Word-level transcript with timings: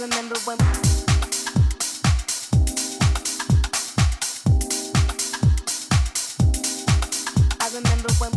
remember 0.00 0.36
when. 0.46 0.56
I 7.60 7.68
remember 7.74 8.10
when. 8.18 8.32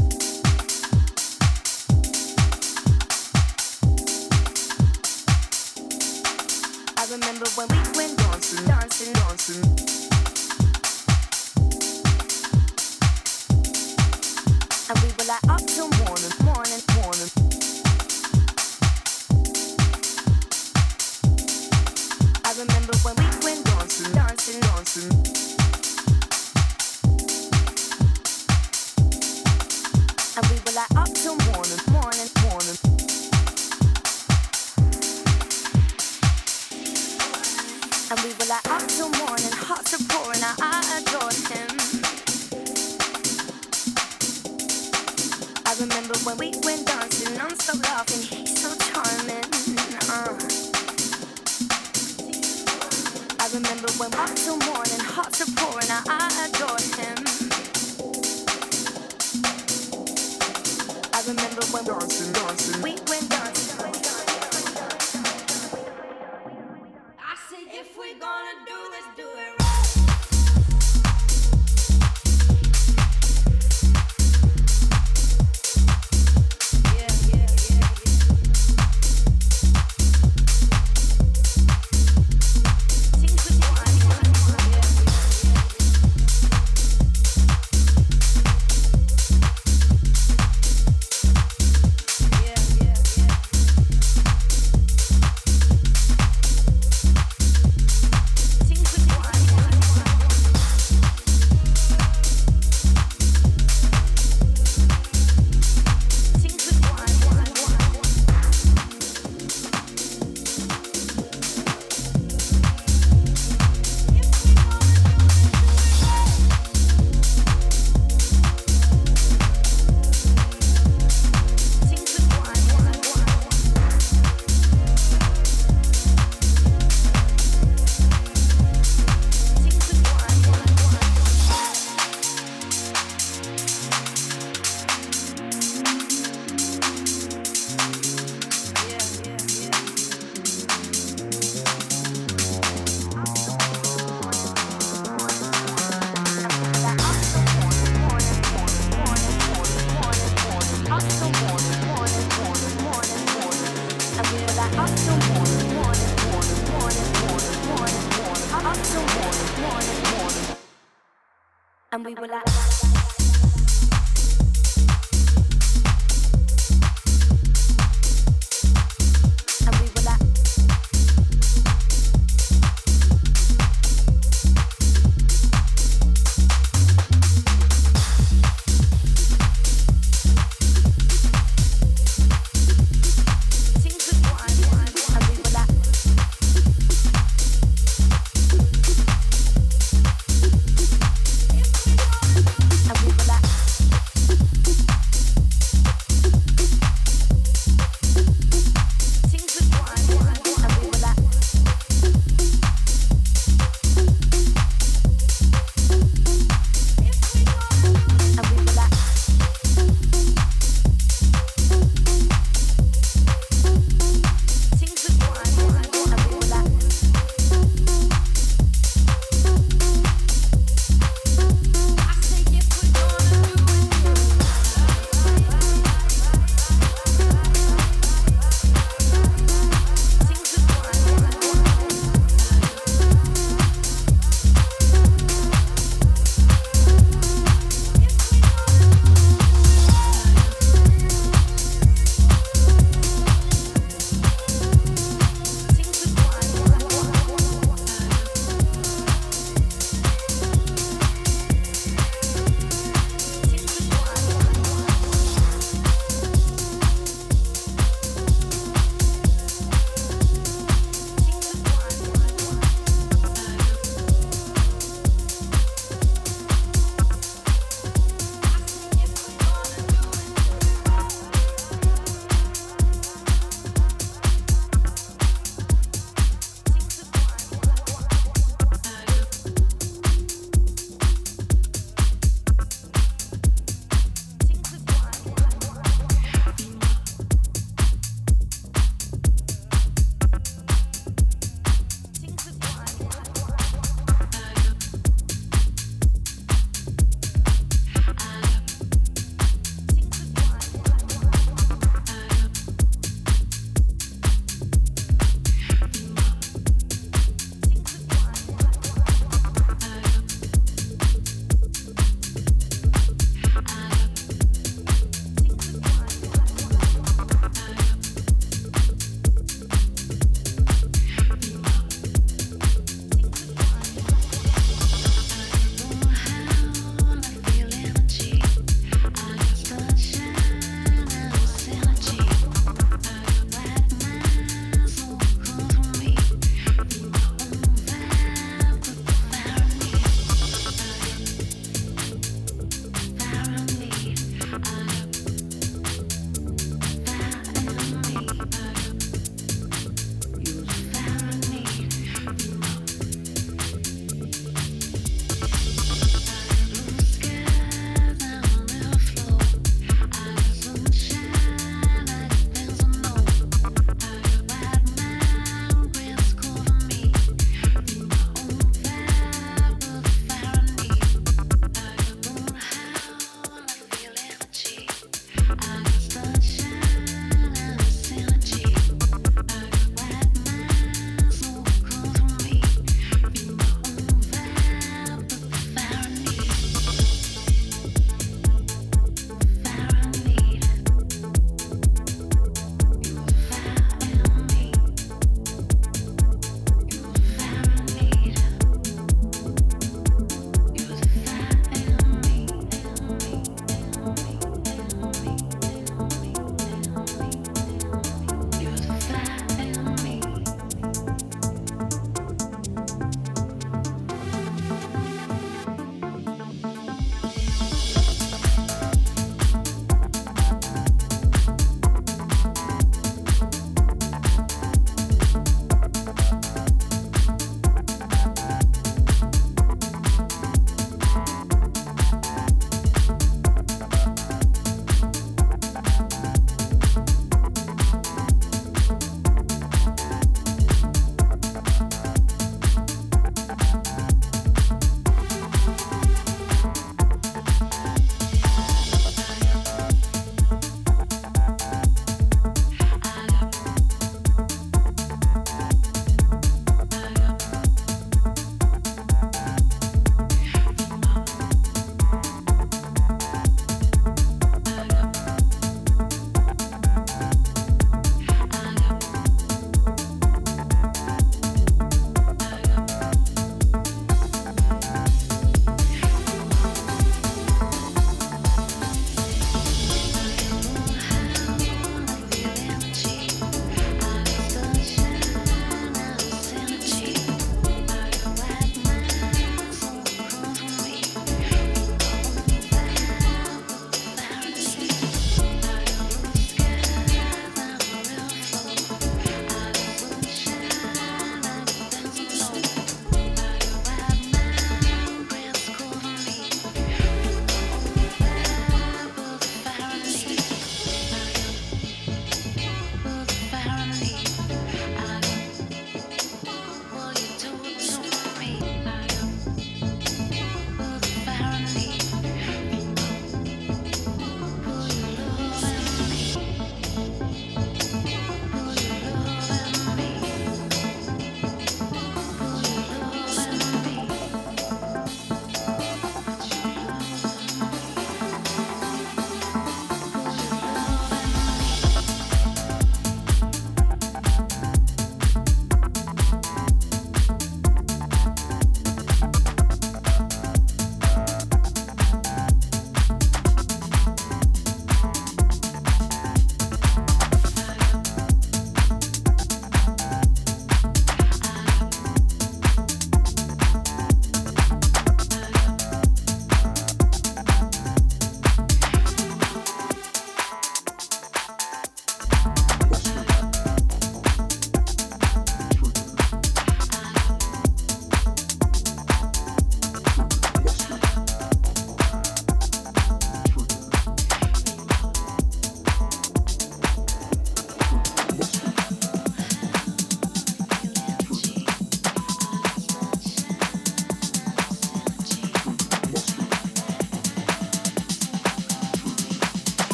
I 6.98 7.06
remember 7.10 7.46
when 7.56 7.68
we 7.70 7.98
went 7.98 8.18
dancing, 8.18 8.66
dancing, 8.66 9.14
dancing. 9.14 9.83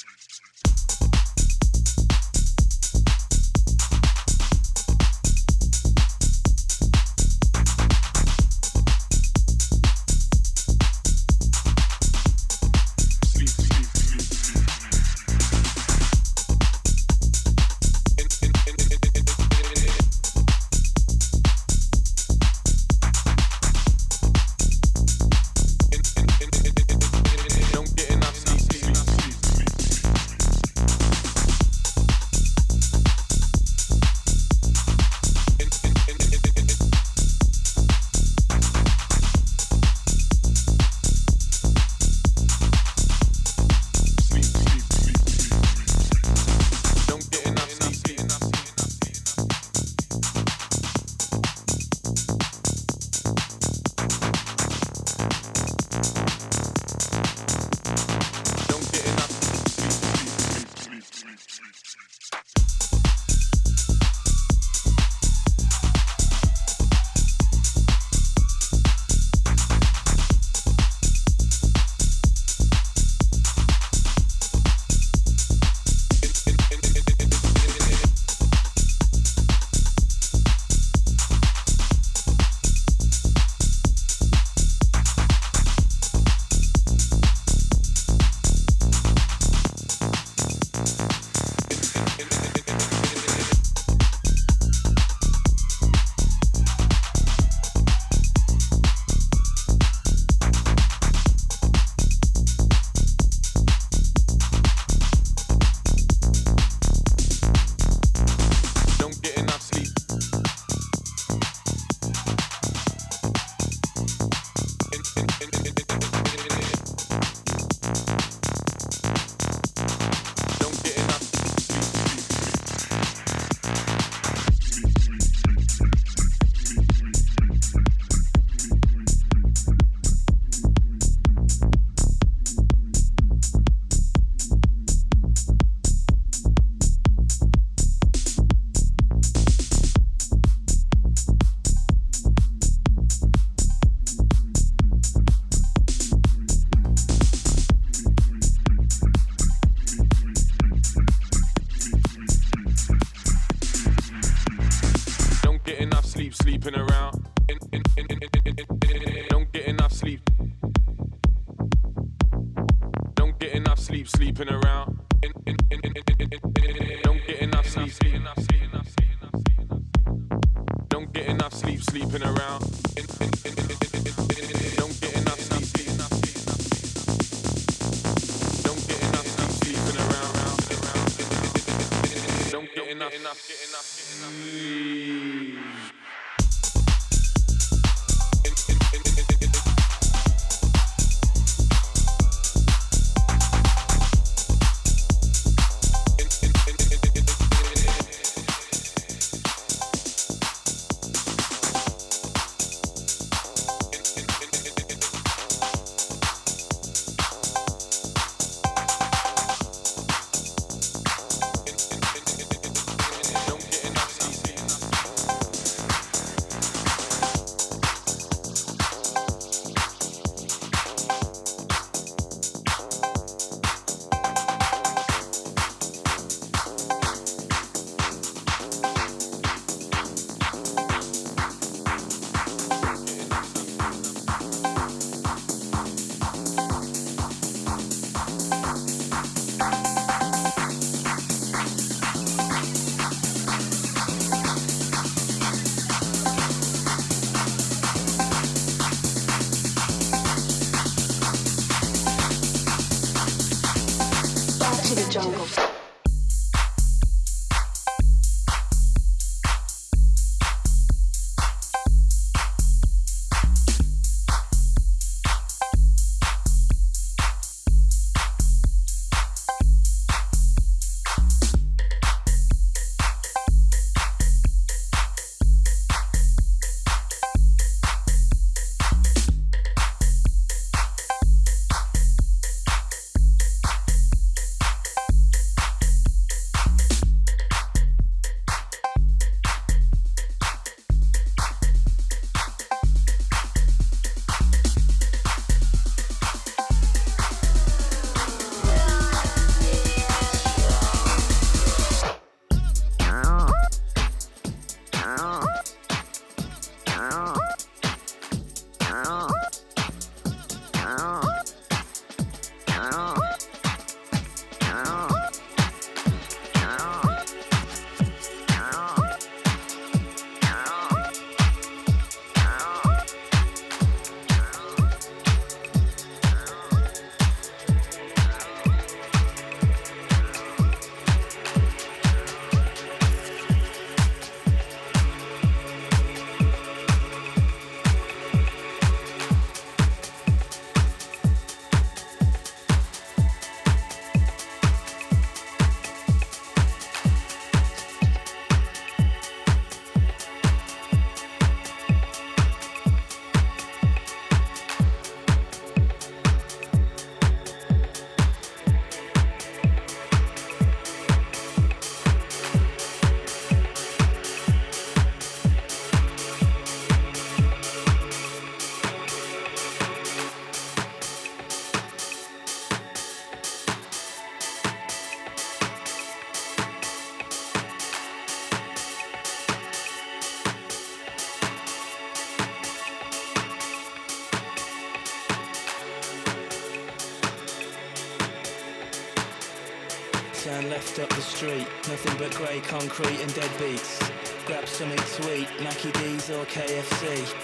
nothing 392.05 392.19
but 392.19 392.35
grey 392.37 392.61
concrete 392.61 393.21
and 393.21 393.35
dead 393.35 393.51
beats. 393.59 393.99
Grab 394.47 394.67
something 394.67 394.99
sweet, 395.01 395.49
Mackie 395.63 395.91
D's 395.93 396.31
or 396.31 396.45
KFC. 396.45 397.35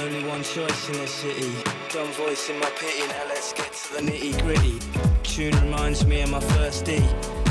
Only 0.00 0.24
one 0.28 0.42
choice 0.42 0.88
in 0.88 0.98
the 0.98 1.06
city. 1.06 1.52
Dumb 1.92 2.08
voice 2.12 2.48
in 2.48 2.58
my 2.60 2.70
pity, 2.76 3.06
now 3.08 3.24
let's 3.28 3.52
get 3.52 3.72
to 3.72 3.94
the 3.94 4.00
nitty 4.00 4.40
gritty. 4.42 4.78
Tune 5.22 5.54
reminds 5.64 6.06
me 6.06 6.22
of 6.22 6.30
my 6.30 6.40
first 6.40 6.84
D. 6.84 7.02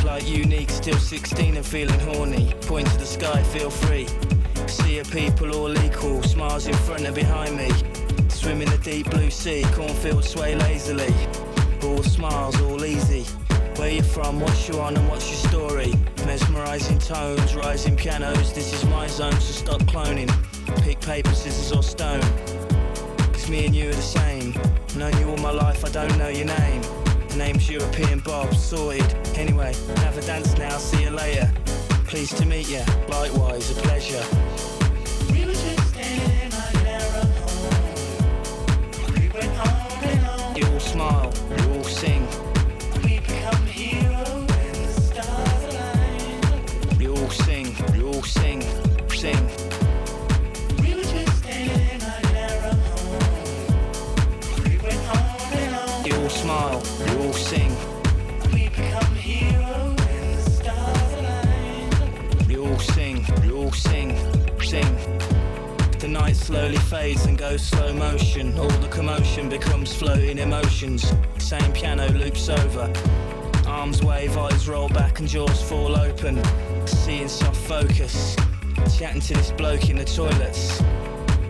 Like 0.06 0.28
unique, 0.28 0.70
still 0.70 0.98
16 0.98 1.58
and 1.58 1.66
feeling 1.66 2.00
horny. 2.00 2.54
Point 2.62 2.88
to 2.88 2.98
the 2.98 3.06
sky, 3.06 3.44
feel 3.44 3.70
free. 3.70 4.08
See 4.68 5.00
a 5.00 5.04
people 5.04 5.54
all 5.54 5.78
equal, 5.84 6.24
smiles 6.24 6.68
in 6.68 6.76
front 6.76 7.06
and 7.06 7.16
behind 7.16 7.58
me. 7.58 7.70
Swim 8.30 8.62
in 8.62 8.70
the 8.70 8.78
deep 8.78 9.10
blue 9.10 9.32
sea, 9.32 9.64
cornfields 9.74 10.30
sway 10.30 10.56
lazily. 10.56 11.14
All 11.84 12.04
smiles, 12.04 12.60
all 12.62 12.86
easy. 12.86 13.26
Where 13.78 13.90
you 13.90 14.04
from, 14.04 14.40
what's 14.40 14.68
you 14.68 14.80
on 14.80 14.96
and 14.96 15.08
what's 15.10 15.28
your 15.28 15.50
story? 15.52 15.94
Mesmerizing 16.26 17.00
tones, 17.00 17.56
rising 17.56 17.96
pianos, 17.96 18.54
this 18.54 18.74
is 18.74 18.86
my 18.86 19.08
zone, 19.08 19.34
so 19.34 19.40
stop 19.40 19.82
cloning. 19.82 20.30
Pick 20.84 21.00
paper, 21.02 21.34
scissors 21.34 21.72
or 21.72 21.82
stone. 21.82 22.22
Cause 23.34 23.50
me 23.50 23.66
and 23.66 23.76
you 23.76 23.90
are 23.90 23.94
the 23.94 24.02
same. 24.02 24.54
Known 24.96 25.18
you 25.20 25.30
all 25.30 25.38
my 25.38 25.52
life, 25.52 25.84
I 25.84 25.90
don't 25.90 26.16
know 26.18 26.28
your 26.28 26.48
name. 26.48 26.82
The 27.30 27.36
Name's 27.38 27.70
European 27.70 28.20
Bob, 28.20 28.54
sorted. 28.54 29.16
Anyway, 29.36 29.74
have 29.98 30.18
a 30.18 30.22
dance 30.22 30.58
now, 30.58 30.78
see 30.78 31.04
you 31.04 31.10
later. 31.10 31.52
Pleased 32.06 32.38
to 32.38 32.46
meet 32.46 32.70
you, 32.70 32.84
likewise, 33.08 33.72
a 33.72 33.82
pleasure. 33.82 34.81
Slowly 66.52 66.78
fades 66.78 67.26
and 67.28 67.38
goes 67.38 67.66
slow 67.66 67.94
motion. 67.94 68.60
All 68.60 68.68
the 68.68 68.90
commotion 68.90 69.48
becomes 69.48 69.96
floating 69.96 70.38
emotions. 70.38 71.14
Same 71.38 71.72
piano 71.72 72.10
loops 72.10 72.50
over. 72.50 72.92
Arms 73.66 74.04
wave, 74.04 74.36
eyes 74.36 74.68
roll 74.68 74.90
back 74.90 75.20
and 75.20 75.30
jaws 75.30 75.64
fall 75.64 75.96
open. 75.96 76.44
Seeing 76.86 77.30
soft 77.30 77.56
focus. 77.56 78.36
Chatting 78.98 79.22
to 79.22 79.34
this 79.34 79.54
bloke 79.54 79.90
in 79.90 79.96
the 79.96 80.04
toilets. 80.04 80.84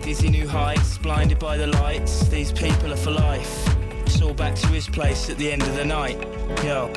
Dizzy 0.02 0.30
new 0.30 0.46
heights, 0.46 0.98
blinded 0.98 1.40
by 1.40 1.56
the 1.56 1.66
lights. 1.66 2.28
These 2.28 2.52
people 2.52 2.92
are 2.92 2.96
for 2.96 3.10
life. 3.10 3.76
It's 4.06 4.22
all 4.22 4.34
back 4.34 4.54
to 4.54 4.68
his 4.68 4.86
place 4.86 5.28
at 5.28 5.36
the 5.36 5.50
end 5.50 5.62
of 5.62 5.74
the 5.74 5.84
night. 5.84 6.22
Yo, 6.62 6.92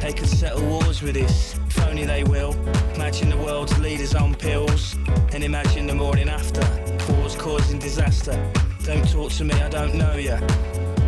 they 0.00 0.12
could 0.12 0.28
settle 0.28 0.62
wars 0.68 1.00
with 1.00 1.14
this. 1.14 1.54
If 1.68 1.80
only 1.88 2.04
they 2.04 2.24
will. 2.24 2.52
Imagine 2.94 3.30
the 3.30 3.38
world's 3.38 3.78
leaders 3.78 4.14
on 4.14 4.34
pills. 4.34 4.96
And 5.32 5.42
imagine 5.42 5.86
the 5.86 5.94
morning 5.94 6.28
after. 6.28 6.81
Causing 7.38 7.78
disaster. 7.80 8.52
Don't 8.84 9.08
talk 9.10 9.32
to 9.32 9.44
me, 9.44 9.54
I 9.54 9.68
don't 9.68 9.94
know 9.94 10.14
ya. 10.14 10.38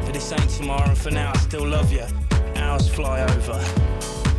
But 0.05 0.15
this 0.15 0.33
ain't 0.33 0.51
tomorrow, 0.51 0.89
and 0.89 0.99
for 0.99 1.11
now 1.11 1.31
I 1.33 1.39
still 1.39 1.67
love 1.67 1.93
ya. 1.93 2.07
Hours 2.57 2.89
fly 2.89 3.21
over. 3.23 3.63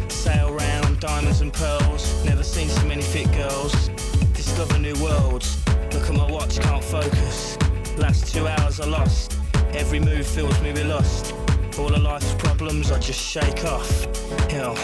Sail 0.10 0.52
round, 0.52 1.00
diamonds 1.00 1.42
and 1.42 1.54
pearls. 1.54 2.26
Never 2.26 2.44
seen 2.44 2.68
so 2.68 2.86
many 2.86 3.02
fit 3.02 3.32
girls. 3.32 3.90
Discover 4.34 4.80
new 4.80 4.96
worlds. 5.02 5.64
Look 5.94 6.10
at 6.10 6.14
my 6.14 6.30
watch, 6.30 6.60
can't 6.60 6.84
focus. 6.84 7.58
Last 7.98 8.34
two 8.34 8.46
hours 8.48 8.80
I 8.80 8.88
lost. 8.88 9.38
Every 9.74 10.00
move 10.00 10.28
fills 10.28 10.60
me 10.62 10.74
with 10.74 10.86
lust. 10.86 11.34
All 11.80 11.94
of 11.94 12.02
life's 12.02 12.34
problems 12.36 12.92
I 12.92 13.00
just 13.00 13.20
shake 13.20 13.64
off. 13.66 14.06
Hell, 14.50 14.76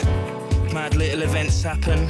mad 0.73 0.95
little 0.95 1.21
events 1.21 1.63
happen. 1.63 2.07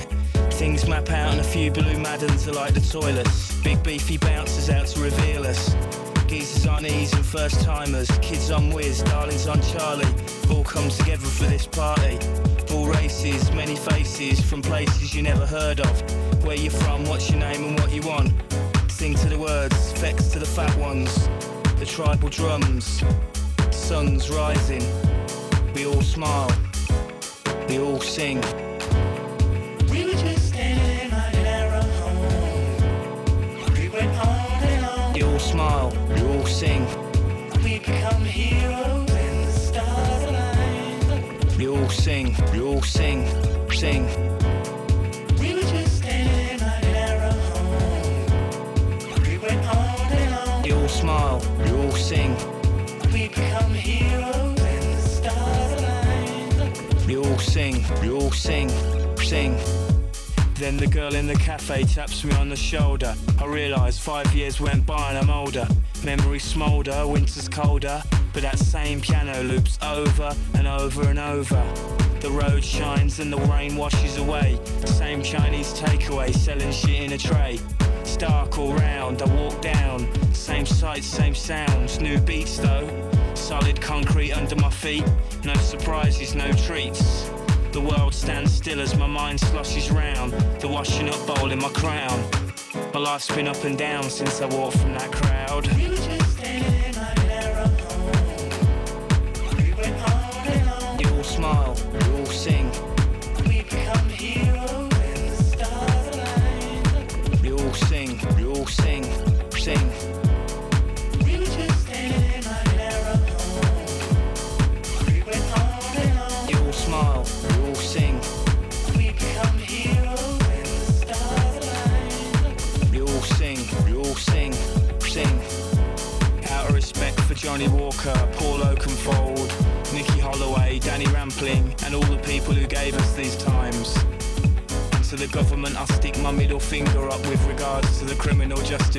Things 0.51 0.87
map 0.87 1.09
out 1.09 1.31
and 1.31 1.39
a 1.39 1.43
few 1.43 1.71
blue 1.71 1.97
maddens 1.97 2.47
are 2.47 2.53
like 2.53 2.73
the 2.73 2.81
toilets. 2.81 3.55
Big 3.61 3.81
beefy 3.83 4.17
bouncers 4.17 4.69
out 4.69 4.87
to 4.87 4.99
reveal 4.99 5.45
us. 5.45 5.75
Geezers 6.27 6.67
on 6.67 6.85
ease 6.85 7.13
and 7.13 7.25
first 7.25 7.61
timers. 7.61 8.09
Kids 8.21 8.51
on 8.51 8.69
whiz, 8.69 9.01
darlings 9.03 9.47
on 9.47 9.61
Charlie. 9.61 10.07
All 10.49 10.63
come 10.63 10.89
together 10.89 11.25
for 11.25 11.45
this 11.45 11.65
party. 11.67 12.17
All 12.73 12.87
races, 12.87 13.51
many 13.51 13.75
faces 13.75 14.39
from 14.41 14.61
places 14.61 15.13
you 15.15 15.23
never 15.23 15.45
heard 15.45 15.79
of. 15.79 16.43
Where 16.43 16.55
you're 16.55 16.71
from, 16.71 17.05
what's 17.05 17.29
your 17.29 17.39
name 17.39 17.63
and 17.63 17.79
what 17.79 17.91
you 17.91 18.01
want. 18.01 18.31
Sing 18.89 19.15
to 19.15 19.29
the 19.29 19.37
words, 19.37 19.93
vex 19.93 20.27
to 20.29 20.39
the 20.39 20.45
fat 20.45 20.75
ones. 20.77 21.27
The 21.79 21.85
tribal 21.85 22.29
drums, 22.29 23.03
sun's 23.71 24.29
rising. 24.29 24.83
We 25.73 25.85
all 25.85 26.01
smile, 26.01 26.51
we 27.71 27.79
all 27.79 28.01
sing. 28.01 28.41
We 29.89 30.03
were 30.03 30.19
just 30.25 30.49
standing 30.49 31.07
in 31.07 31.13
our 31.13 31.31
narrow 31.31 31.81
home. 32.01 33.73
We 33.79 33.87
went 33.87 34.13
on 34.17 34.63
and 34.63 34.85
on. 34.85 35.13
We 35.13 35.23
all 35.23 35.39
smile, 35.39 35.89
we 36.09 36.21
all 36.21 36.45
sing. 36.45 36.85
We 37.63 37.79
become 37.79 38.25
heroes 38.25 39.09
when 39.13 39.45
the 39.45 39.51
stars 39.53 40.23
align. 40.23 41.57
We 41.57 41.69
all 41.69 41.89
sing, 41.89 42.35
we 42.51 42.61
all 42.61 42.81
sing, 42.81 43.19
sing. 43.71 44.03
We 45.39 45.53
were 45.53 45.69
just 45.75 45.99
standing 45.99 46.55
in 46.55 46.61
our 46.61 46.81
narrow 46.97 47.35
home. 47.51 48.25
We 49.29 49.37
went 49.37 49.65
on 49.65 50.11
and 50.11 50.33
on. 50.35 50.63
We 50.63 50.73
all 50.73 50.89
smile, 50.89 51.39
we 51.59 51.71
all 51.71 51.91
sing. 51.91 52.35
We 53.13 53.29
become 53.29 53.73
heroes 53.73 54.40
sing, 57.41 57.83
we 58.01 58.09
all 58.09 58.31
sing, 58.31 58.69
sing. 59.17 59.57
Then 60.55 60.77
the 60.77 60.87
girl 60.87 61.15
in 61.15 61.27
the 61.27 61.35
cafe 61.35 61.83
taps 61.83 62.23
me 62.23 62.33
on 62.35 62.49
the 62.49 62.55
shoulder. 62.55 63.15
I 63.39 63.45
realise 63.45 63.97
five 63.97 64.31
years 64.33 64.61
went 64.61 64.85
by 64.85 65.09
and 65.09 65.17
I'm 65.17 65.29
older. 65.29 65.67
Memories 66.05 66.43
smoulder, 66.43 67.07
winter's 67.07 67.49
colder. 67.49 68.01
But 68.33 68.43
that 68.43 68.59
same 68.59 69.01
piano 69.01 69.41
loops 69.43 69.79
over 69.81 70.35
and 70.53 70.67
over 70.67 71.07
and 71.09 71.19
over. 71.19 71.61
The 72.19 72.29
road 72.29 72.63
shines 72.63 73.19
and 73.19 73.33
the 73.33 73.37
rain 73.37 73.75
washes 73.75 74.17
away. 74.17 74.59
Same 74.85 75.23
Chinese 75.23 75.73
takeaway 75.73 76.33
selling 76.33 76.71
shit 76.71 77.01
in 77.01 77.13
a 77.13 77.17
tray. 77.17 77.59
It's 78.01 78.15
dark 78.15 78.57
all 78.57 78.73
round, 78.73 79.21
I 79.21 79.25
walk 79.35 79.61
down. 79.61 80.07
Same 80.33 80.65
sights, 80.65 81.07
same 81.07 81.33
sounds, 81.33 81.99
new 81.99 82.19
beats 82.19 82.57
though. 82.57 82.87
Solid 83.41 83.81
concrete 83.81 84.31
under 84.33 84.55
my 84.55 84.69
feet, 84.69 85.03
no 85.43 85.53
surprises, 85.55 86.35
no 86.35 86.49
treats. 86.53 87.29
The 87.71 87.81
world 87.81 88.13
stands 88.13 88.53
still 88.53 88.79
as 88.79 88.95
my 88.95 89.07
mind 89.07 89.39
sloshes 89.39 89.91
round, 89.91 90.31
the 90.61 90.67
washing 90.67 91.09
up 91.09 91.27
bowl 91.27 91.51
in 91.51 91.59
my 91.59 91.69
crown. 91.69 92.23
My 92.93 92.99
life's 92.99 93.27
been 93.35 93.47
up 93.47 93.61
and 93.65 93.77
down 93.77 94.03
since 94.03 94.41
I 94.41 94.45
walked 94.45 94.77
from 94.77 94.93
that 94.93 95.11
crowd. 95.11 95.67
Were 95.67 95.73
just 95.73 96.31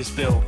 justice 0.03 0.17
bill. 0.17 0.42